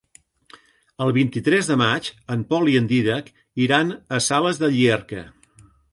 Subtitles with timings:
[1.05, 3.29] El vint-i-tres de maig en Pol i en Dídac
[3.67, 5.27] iran a Sales de Llierca.